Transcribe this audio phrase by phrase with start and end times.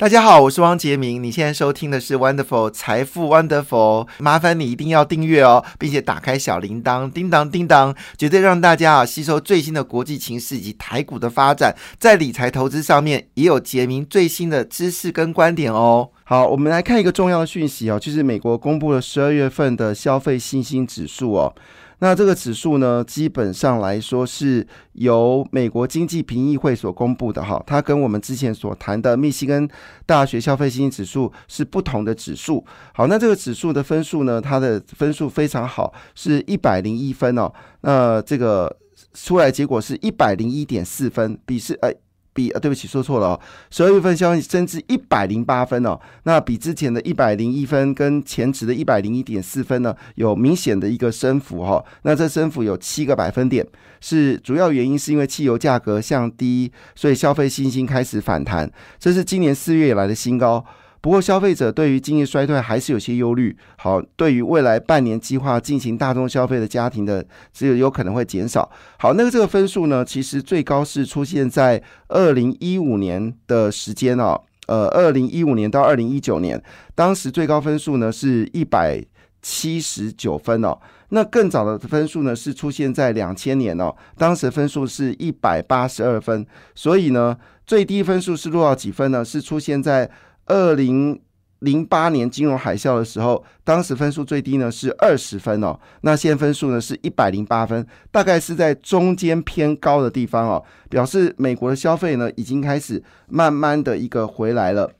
[0.00, 1.22] 大家好，我是汪杰明。
[1.22, 16.08] 你现在收听的是 Wonderful 财富 Wonderful，麻烦你一定要订阅哦，并且打开小铃铛，叮当叮当，绝对让大家啊吸收最新的国际情势以及台股的发展，在理财投资上面也有杰明最新的知识跟观点哦。
[16.24, 21.54] 好，我们来看一个重要的讯息哦，就是美国公布了十二月份的消费信心指数哦。
[22.00, 29.68] 那这个指数呢，基本上来说是由美国经济评议会所公布的哈，它跟我们之前所谈的密西根
[30.04, 32.64] 大学消费信心指数是不同的指数。
[32.92, 37.52] 好，那这个指数的分数呢，它的分数非常好，是一百零一分哦。
[37.82, 38.76] 那这个
[39.14, 41.94] 出来结果是一百零一点四分，比是哎。
[42.40, 43.40] 比呃，对不起，说错了哦。
[43.70, 51.84] 十二月份消息升至一百零八分哦，那比之前的一百零一分跟前值的一百零一点四分呢，有明显的一个升幅哈。
[52.02, 53.66] 那这升幅有七个百分点，
[54.00, 60.64] 是主要原因是因为汽油价格降低，所以消费信心开始反弹，这是今年四月以来的新高。
[61.02, 63.56] 不过，消费者对于经济衰退还是有些忧虑。
[63.76, 68.70] 好，对于未来半年计划进行大众消费的家庭的，只有有可能会减少。
[68.98, 76.62] 好，那个这个分数呢，其实最高是出现在二零一五年的时间哦，呃，二零一五年到二零一九年，
[76.94, 79.02] 当时最高分数呢是一百
[79.40, 80.78] 七十九分哦。
[81.08, 86.46] 那更早的分数呢是出现在两千年哦，当时分数是一百八十二分。
[86.74, 87.34] 所以呢，
[87.66, 89.24] 最低分数是落到几分呢？
[89.24, 90.10] 是出现在。
[90.50, 91.16] 二零
[91.60, 104.90] 零八年金融海啸的时候，当时分数最低呢是二十分哦，那现分数呢是一百零八分，大概是在中间偏高的地方哦，表示美国的消费呢已经开始慢慢的一个回来了。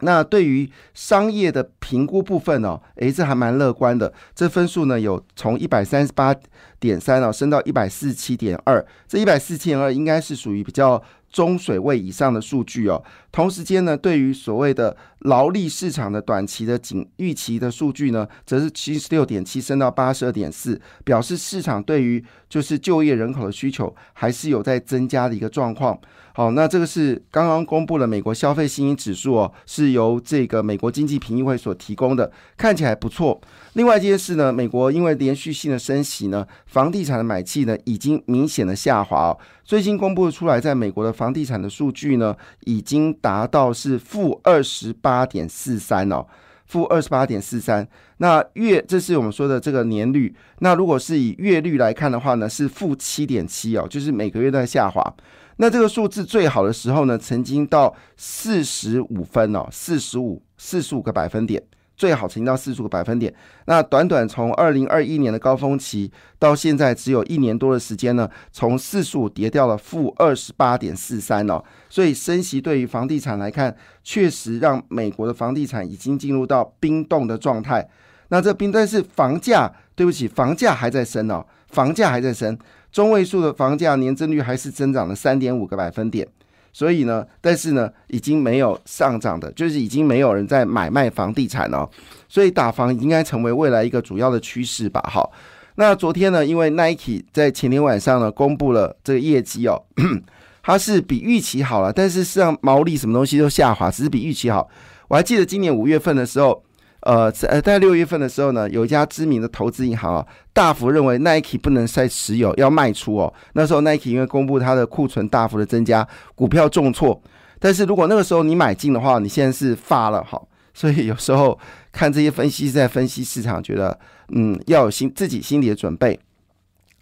[0.00, 6.34] 那对于商业的评估部分哦，诶，这还蛮乐观的，这分数呢有从一百三十八
[6.80, 11.00] 点三哦升到一百四十七点二，这一百四十七点二应该是属于比较。
[11.34, 25.98] 中水位以上的数据哦，同时间呢，对于所谓的劳力市场的短期的景预期的数据呢，则是七十六点七升到八十二点四，表示市场对于就是就业人口的需求还是有在增加的一个状况。
[26.36, 33.40] 好，那这个是刚刚公布了美国消费信心指数哦，是由这个美国经济评议会所提供的，看起来不错。
[33.74, 39.38] 另外一件事呢，美国因为连续性的升息呢，房地产的买气呢已经明显的下滑哦。
[39.64, 46.26] 最新公布出来，在美国的房地产的数据呢，已经达到是负二十八点四三哦，
[46.66, 47.86] 负二十八点四三。
[48.16, 55.14] 那月这是我们说的这个年率，那如果是以月率来看的话呢，是负七点七哦，就是每个月都在下滑。
[55.56, 61.62] 那这个数字最好的时候呢，曾经到四十五分哦，四十五四十五个百分点，
[61.96, 63.32] 最好曾经到四十五个百分点。
[63.66, 66.10] 那短短从二零二一年的高峰期
[66.40, 71.62] 到现在只有一年多的时间呢，从四十五跌掉了负二十八点四三哦。
[71.88, 77.88] 所以升息对于房地产来看，确实让美国的房地产已经进入到冰冻的状态。
[78.28, 82.58] 那这冰但是房价，对不起，房价还在升哦，房价还在升。
[82.94, 86.24] 中位数的房价年增率还是增长了三点五个百分点，
[86.72, 91.90] 所以呢，但是呢，已经没有上涨的，就是已经没有人在买卖房地产了，
[92.28, 95.02] 所以打房应该成为未来一个主要的趋势吧。
[95.10, 95.32] 好，
[95.74, 99.82] 那昨天呢，因为 Nike 在前天晚上呢公布了这个业绩哦，
[100.62, 104.68] 它是比预期好了，但是实际上毛利什么东西都下滑，只是比预期好。
[105.08, 106.62] 我还记得今年五月份的时候。
[107.04, 113.32] 呃，在在六月份的时候呢，有一家知名的投资银行啊，大幅认为 Nike 不能再持有，要卖出哦。
[113.52, 117.22] 那时候 Nike 因为公布它的库存大幅的增加，股票重挫。
[117.58, 120.40] 但是如果那个时候你买进的话，你现在是发了哈。
[120.72, 121.58] 所以有时候
[121.92, 123.98] 看这些分析是在分析市场，觉得
[124.30, 126.18] 嗯要有心自己心里的准备。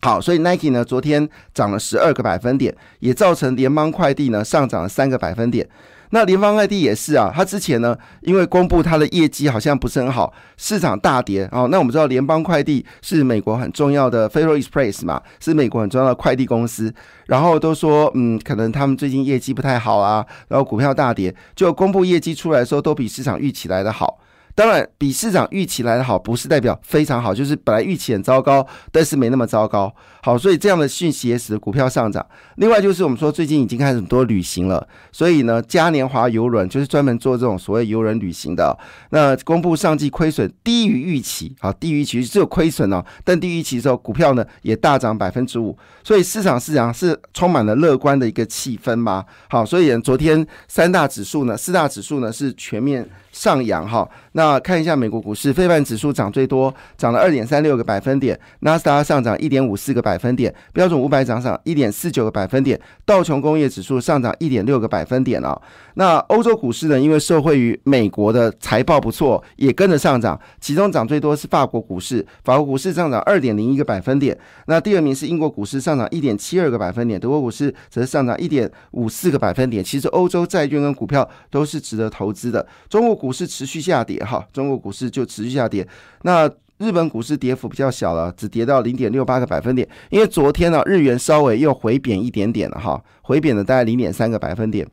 [0.00, 5.68] 好，所以 Nike 呢昨天涨了十二个百分点，也造成联邦快递呢上涨了三个百分点。
[6.14, 11.68] 那联邦快递也是啊，它之前呢，因为公布它的业绩好像不是很好，市场大跌哦。
[11.70, 16.94] 那我们知道联邦快递是美国很重要的 Federal Express 嘛，是美国很重要的快递公司。
[17.28, 24.18] 然后都说，嗯，可能他们最近业绩不太好啊，然后股票大跌，就公布业绩出来的时候，都比市场预期来的好。
[24.54, 29.94] 当然，比市场预期来的好，不是代表非常好，就是本来预期很糟糕，但是没那么糟糕。
[30.22, 32.24] 好，所以这样的讯息也使得股票上涨。
[32.56, 38.76] 另外就是我们说最近已经开始很多旅行了，所以呢，嘉年华游轮就是专门做这种所谓游轮旅行的。
[39.10, 45.76] 那公布上季亏损低于预期，好，低于预期只有亏损哦，但低于预期之后，股票呢也大涨百分之五。
[46.04, 49.24] 所以市场市场是充满了乐观的一个气氛嘛。
[49.48, 54.08] 好，所以昨天三大指数呢，四大指数呢是全面上扬哈。
[54.32, 65.56] 那那看一下美国股市，非半指数涨最多，涨了二点三六个百分点，纳斯达上涨一点五四个百分点，标准五百涨涨一点四九个百分点，道琼工业指数上涨一点六个百分点啊。
[65.94, 74.36] 那欧洲股市呢，因为受惠于美国的财报不错，也跟着上涨，其中涨最多是法国股市，法国股市上涨二点零一个百分点，
[74.66, 79.84] 那第二名是英国股市上涨一点七二个百分点，德国股市则是上涨一点五四个百分点。
[79.84, 82.66] 其实欧洲债券跟股票都是值得投资的。
[82.88, 84.20] 中国股市持续下跌。
[84.32, 85.86] 哈，中国股市就持续下跌。
[86.22, 89.86] 那日本股市跌幅比较小了，只跌到零点六八个百分点。
[90.08, 94.88] 因为昨天呢，日元稍微又回贬一点点了哈，回贬了大概零点三个百分点。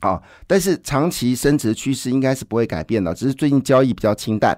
[0.00, 4.56] 好，但是长期升值趋势应该是不会改变的，只是最近交易比较清淡。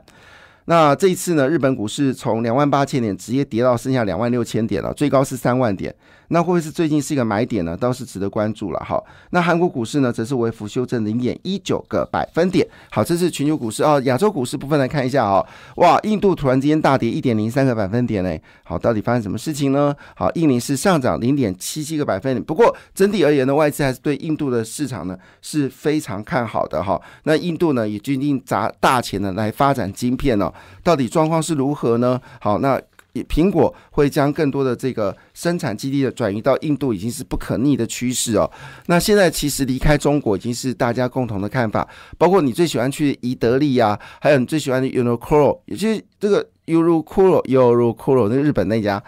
[0.65, 5.95] 那这一次呢，日本股市从两万八千点直接跌到剩下两万六千点了，最高是三万点。
[6.33, 7.77] 那会不会是最近是一个买点呢？
[7.77, 9.03] 倒是值得关注了哈。
[9.31, 12.65] 那韩国股市呢，则是微幅修正零点一九个百分点。
[12.91, 14.01] 好，这是全球股市哦。
[14.05, 15.45] 亚洲股市部分来看一下啊，
[15.77, 18.41] 哇，印度突然之间大跌一点零三个百分点嘞。
[18.63, 19.93] 好，到底发生什么事情呢？
[20.15, 22.43] 好，印尼是上涨零点七七个百分点。
[22.43, 27.01] 不过整体而言呢，外资还是对印度的市场呢是非常看好的哈。
[27.25, 30.53] 那印度呢也决定砸大钱呢来发展晶片哦。
[30.85, 32.21] 到底状况是如何呢？
[32.41, 32.81] 好，那。
[33.29, 38.51] 苹果会将更多的这个生产基地的转移到印度，已经是不可逆的趋势哦。
[38.87, 41.87] 那现在其实离开中国已经是大家共同的看法，
[42.17, 49.03] 包括你最喜欢去宜得利啊，还有你最喜欢的 Uniqlo，也就是这个 Uniqlo，Uniqlo 那个日本那家，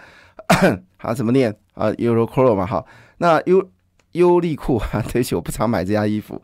[0.97, 2.85] 好怎么念啊？Uniqlo 嘛，好，
[3.19, 3.65] 那优
[4.11, 6.41] 优利库啊， 对不起，我不常买这家衣服。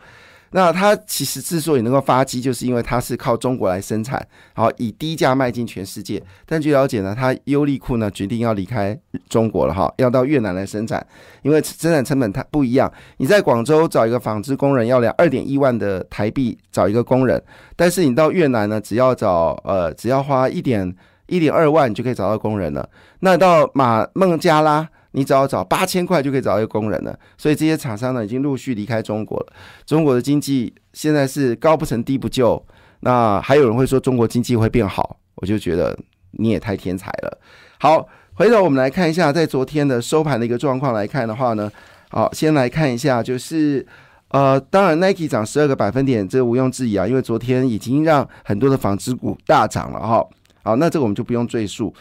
[0.51, 6.21] 那它其实之所以能够发迹，就是因为它是靠中国来生产，好以低价卖进全世界。
[6.45, 8.99] 但据了解呢，它优利库呢决定要离开
[9.29, 11.05] 中国了哈，要到越南来生产，
[11.43, 12.91] 因为生产成本它不一样。
[13.17, 17.41] 你在广州找一个纺织工人要两二点一万的台币找一个工人，
[17.75, 20.95] 但是你到越南呢，只要找呃只要花一点
[21.29, 22.89] 一点二万就可以找到工人了。
[23.21, 24.89] 那到马孟加拉。
[25.13, 29.53] 你只要找八千块就可以找到一个工人了，所以这些厂商呢已经陆续离开中国了。
[29.83, 32.63] 中国的经济现在是高不成低不就，
[32.99, 35.97] 那还有人会说中国经济会变好，我就觉得
[36.33, 37.39] 你也太天才了。
[37.79, 41.71] 好，回头我们来看一下，在昨天的收盘的一个状况来看的话呢，
[42.11, 43.83] 好，先来看一下，就是
[44.27, 50.23] 呃，当然 Nike 涨十二个百分点，这毋庸置疑啊，因为昨天已经让很多的纺织股大涨了哈。
[50.69, 51.91] 好，那这个我们就不用赘述。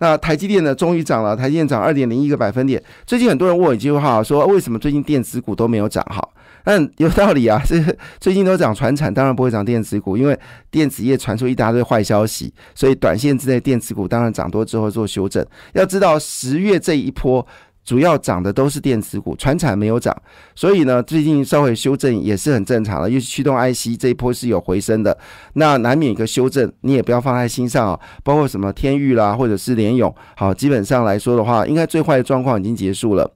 [0.00, 2.80] 那台积电呢，终于涨了，台积电涨二点零一个百分点。
[3.06, 6.04] 最近很多人问我一句话，说为什么最近电子股都没有涨？
[6.10, 6.30] 好，
[6.62, 7.82] 但有道理啊，这
[8.20, 10.38] 最近都涨船产，当然不会涨电子股，因为
[10.70, 15.44] 电子业传出一大堆坏消息，所以短线之内电子股当然涨多之后做修正。
[15.72, 17.46] 要知道十月这一波。
[17.88, 20.14] 主要涨的都是电子股，船产没有涨，
[20.54, 23.08] 所以呢，最近稍微修正也是很正常的。
[23.08, 25.16] 尤其驱动 IC 这一波是有回升的，
[25.54, 27.98] 那难免一个修正，你也不要放在心上啊。
[28.22, 33.30] 包括什么天域啦，或者是联勇，好，基本上来说的话，应该最坏的状况已经结束了。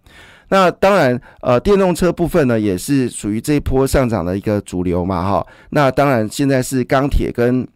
[0.50, 5.46] 那当然，呃，电动车部分呢，也是属于这一波上涨的一个主流嘛，哈。
[5.70, 7.66] 那当然，现在是钢铁跟。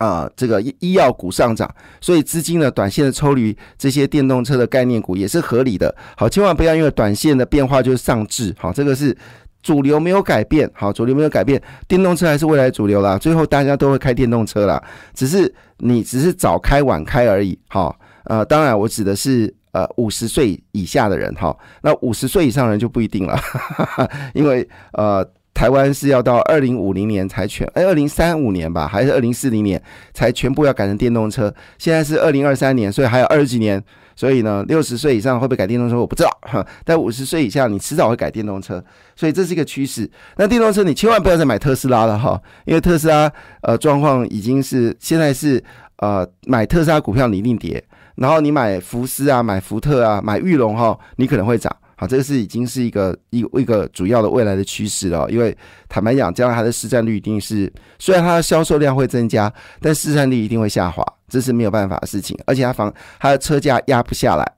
[0.00, 1.70] 啊，这个医药股上涨，
[2.00, 5.94] 所以资金呢短线的抽离这些电动车的概念股也是合理的。
[6.16, 8.54] 好，千万不要因为短线的变化就上至。
[8.58, 9.14] 好，这个是
[9.62, 10.68] 主流没有改变。
[10.72, 13.18] 好，主流没有改变，电动车还是未来主流啦。
[13.18, 14.82] 最后大家都会开电动车啦，
[15.12, 17.58] 只是你只是早开晚开而已。
[17.68, 17.94] 好，
[18.24, 23.38] 呃，当然我指的是呃五十岁以下的人哈，那五十岁以上人就不一定了，
[24.32, 25.22] 因为呃。
[25.60, 29.78] 台湾是要到二零五零年才全，哎，二零三五年吧，还是二零四零年
[30.14, 31.54] 才全部要改成电动车？
[31.76, 33.82] 现在是二零二三年，所以还有二十几年。
[34.16, 35.98] 所以呢，六十岁以上会不会改电动车？
[35.98, 36.30] 我不知道。
[36.40, 38.82] 哈，但五十岁以下，你迟早会改电动车。
[39.14, 40.10] 所以这是一个趋势。
[40.38, 43.30] 那电动车你千万不要再买特斯拉了哈，因为特斯拉
[43.60, 45.62] 呃状况已经是现在是
[45.98, 47.84] 呃买特斯拉股票你一定跌，
[48.14, 51.70] 然后你买福斯啊、买福特啊、买玉龙哈，你可能会涨。
[52.00, 55.30] 好，这个是已经是一个一一个主要的未来的趋势了。
[55.30, 55.54] 因为
[55.86, 59.52] 坦白讲，将来它的市占率一定是，虽然它的销售量会增加，
[59.82, 62.34] 但市占率一定会下滑，这是没有办法的事情。
[62.46, 64.52] 而且它房它的车价压不下来。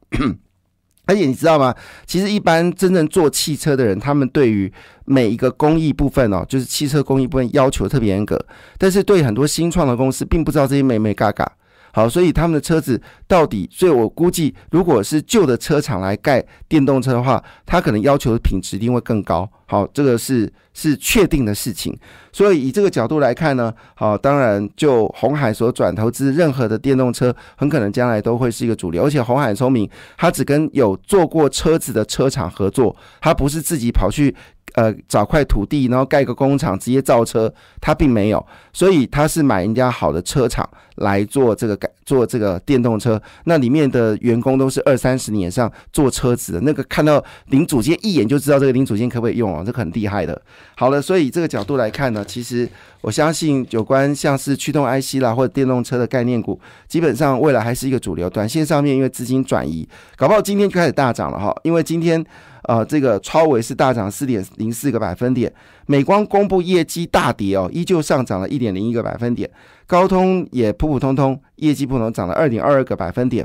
[1.06, 1.74] 而且你知道吗？
[2.06, 4.72] 其实一般真正做汽车的人，他们对于
[5.04, 8.40] 每一个工艺部分哦，就是汽车工艺部分要求特别严格。
[8.78, 11.56] 但是对很多新创的公司，并不知道这些美美嘎嘎。
[11.92, 19.48] 好，所以他们的车子到底，所以我估计，如果是旧的车厂来盖电动车的话，它可能要求的品质一定会更高。
[19.66, 21.96] 好，这个是是确定的事情。
[22.32, 29.04] 所以以这个角度来看呢，好，当然就红海所转投资任何的电动车，很可能将来都会是一个主流。
[29.04, 34.34] 而且红海聪明，他只跟有做过车子的车厂合作，他不是自己跑去
[34.74, 43.20] 呃找块土地，然后盖个工厂直接造车，他并没有，所以他是买人家好的车厂来做这个改做这个电动车。
[43.44, 50.40] 那里面的员工都是二三十年以上做车子的，那个看到零组件一眼就知道这个零组件可不可以用哦，这个很厉害的。
[50.76, 52.68] 好了，所以这个角度来看呢，其实
[53.02, 58.30] 我相信有关像是驱动 IC 啦或者电动车的概念股，基本上未来还是一个主流。
[58.30, 62.24] 短线上面因为资金转移，搞不好今天就开始大涨了哈，因为今天。
[62.68, 65.52] 呃，这个超维是大涨四点零四个百分点，
[65.86, 69.50] 美光公布业绩大跌哦，依旧上涨了一点零一个百分点，
[69.84, 73.44] 高通也普普通通，业绩普通涨了二点二二个百分点。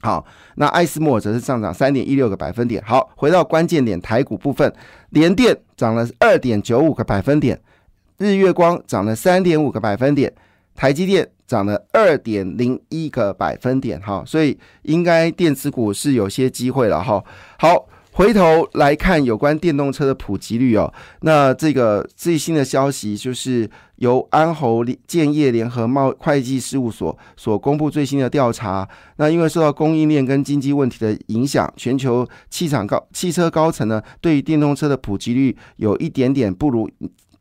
[0.00, 0.24] 好，
[0.54, 2.82] 那艾斯莫则是上涨三点一六个百分点。
[2.86, 4.72] 好，回到关键点，台股部分，
[5.10, 7.60] 联电涨了二点九五个百分点，
[8.18, 10.32] 日月光涨了三点五个百分点，
[10.74, 14.00] 台积电涨了二点零一个百分点。
[14.00, 17.24] 哈，所以应该电子股是有些机会了哈。
[17.58, 17.88] 好。
[18.14, 20.92] 回头来看有关电动车的普及率哦，
[21.22, 23.66] 那这个最新的消息就是
[23.96, 28.86] 由安侯建业联合贸会计事务所所公布最新的调查。
[29.16, 36.86] 那因为受到供应链跟经济问题的影响，全球汽厂高汽车高层呢，对于电动车的普及率有一点点不如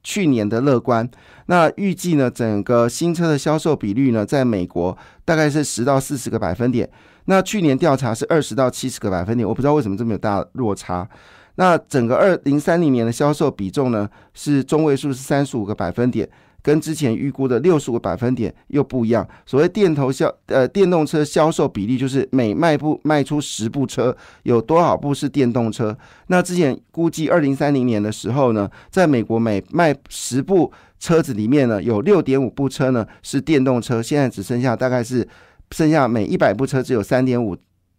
[0.03, 1.09] 去年的乐观。
[1.47, 6.89] 那预计呢，整个新车的销售比率呢，在美国大概是十到四十个百分点。
[7.25, 11.07] 那去年调查是二十到七十个百分点，我不知道为什么这么有大落差。
[11.55, 16.27] 那整个二零三零年的销售比重呢，是中位数是三十五个百分点，
[16.61, 19.27] 跟之前预估的六十个百分点又不一样。
[19.45, 25.97] 所谓电头销呃电动车销售比例，就是每卖部卖出十部车，有多少部是电动车？
[26.27, 35.27] 那之前估计二零三零年的时候呢，在美国每卖十部车子里面呢，有六点五部车呢是电动车，现在只剩下大概是。
[35.73, 37.55] 剩下每一百部车只有三点五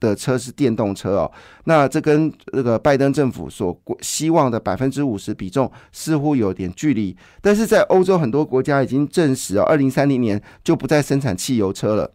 [0.08, 1.32] 的车是电动车哦，
[1.64, 7.16] 那这跟这个拜登政府所希望的百分之五十比重似乎有点距离。
[7.40, 12.10] 但是在欧洲很多国家已经证实哦，二零三零年就不再生产汽油车了，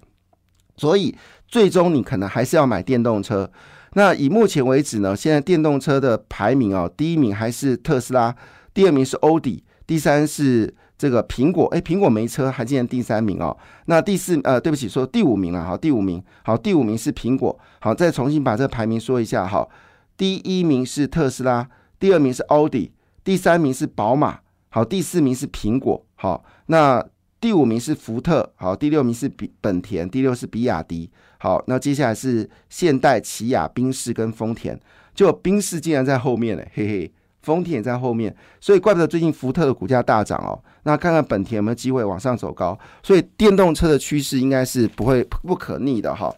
[0.76, 1.16] 所以
[1.48, 3.50] 最终你可能还是要买电动车。
[3.94, 8.36] 那以目前为止呢，现在电动车的排名哦，第一名还是特斯拉，
[8.74, 10.76] 第二名是欧迪，第三是。
[11.00, 13.56] 这个苹果，哎，苹果没车，还竟然第三名哦。
[13.86, 17.56] 那第四，呃，对不起，说第五名了，好，第五名，好，第五名是苹果，
[17.88, 19.70] 好，再重新把这个排名说一下，好，
[20.18, 22.92] 第一名是特斯拉，第二名是奥迪，
[23.24, 27.02] 第三名是宝马，好，第四名是苹果，好，那
[27.40, 34.78] 第五名是福特，好，第六名是比本田，第六是比亚迪，好，那接下来是现代、起亚、宾士跟丰田，
[35.16, 37.14] 就宾士竟然在后面呢，嘿嘿。
[37.44, 40.62] 丰田也在后面，所以怪不得最近福特的股价大涨哦。
[40.84, 42.78] 那看看本田有没有机会往上走高。
[43.02, 46.30] 所以电动车的趋势应该是不会不可逆的哈。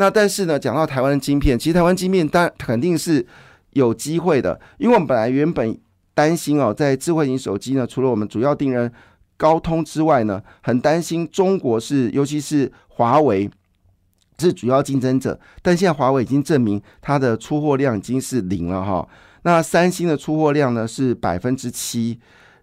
[0.00, 3.26] 那但是呢，讲到台湾的晶片，其实台湾晶片当然肯定是
[3.70, 5.76] 有机会的，因为我们本来原本
[6.14, 8.92] 担心哦，在智慧型手机呢，除了我们主要定人
[9.36, 13.50] 高通之外呢，很担心中国是，尤其是华为
[14.38, 15.38] 是主要竞争者。
[15.62, 19.08] 但现在华为已经证明它的出货量已经是零了哈。
[19.42, 22.20] 那三星的出货量呢是百分之七，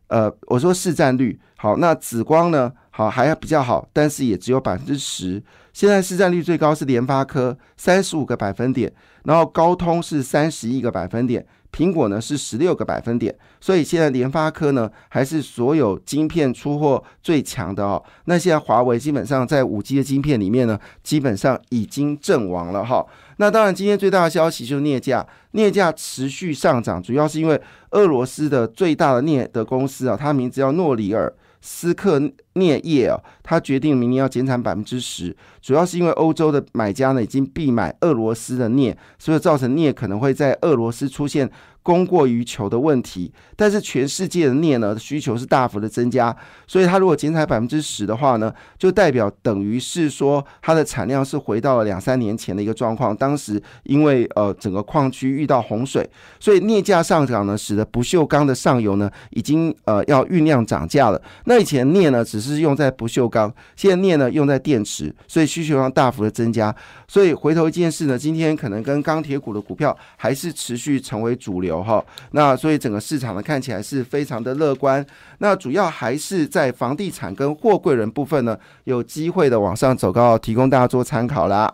[0.08, 5.44] 呃，我说市占率好，那紫光呢好还比较好，但是也只有百分之十。
[5.76, 8.90] 现在市占率最高是联发科三十五个百分点，
[9.26, 11.46] 然后高通是三十一个百分点。
[11.70, 18.02] 苹果呢是十六个百分点，所以现在联发科呢还是所有晶片出货最强的哦。
[18.24, 23.06] 那现在华为基本上在五 G 的晶片里面呢，基本上已经阵亡了哈。
[23.36, 31.34] 那当然，今天最大的消息就是镍价，镍价持续上涨，主要是因为俄罗斯的最大的镍的公司啊，它名字叫诺里尔。
[31.68, 32.22] 斯克
[32.56, 41.50] 镍业啊，它决定明年要减产百分之十，主要是因为欧洲的买家呢已经必买俄罗斯的镍，所以造成镍可能会在俄罗斯出现。
[41.86, 46.36] 供过于求的问题，但是全世界的镍呢需求是大幅的增加，
[46.66, 53.16] 所以它如果减产百分之十的话呢，就代表等于是说它的产量是回到了两三年前的一个状况。
[53.16, 56.10] 当时因为呃整个矿区遇到洪水，
[56.40, 61.22] 所以镍价上涨呢，使得不锈钢的上游呢已经呃要酝酿涨价了。
[61.44, 66.74] 那以前镍呢只只是用在不锈钢，现在镍呢用在电池，所以需求量大幅的增加。
[67.08, 71.84] 所以回头一件事呢，今天可能跟钢铁股的股票还是持续成为主流。
[71.84, 75.06] 哈，那所以整个市场呢看起来是非常的乐观。
[75.40, 81.74] 那主要还是在房地产跟货柜人部分呢，有机会的往上走高，提供大家做参考啦。